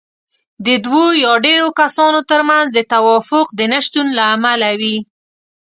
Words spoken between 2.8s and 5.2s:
توافق د نشتون له امله وي.